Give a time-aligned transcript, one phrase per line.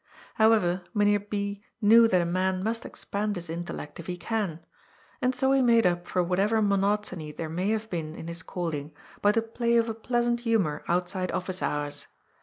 [0.33, 1.63] However, Mynheer B.
[1.79, 4.59] knew that a man must expand his intellect, if he can«
[5.21, 8.73] And so he made up for whatever monotony there may have been in his call
[8.73, 12.07] ing, by the play of a pleasant humour outside oflBce hours.